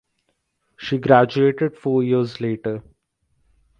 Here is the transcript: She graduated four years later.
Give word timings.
She 0.77 0.97
graduated 0.97 1.77
four 1.77 2.01
years 2.01 2.41
later. 2.41 2.81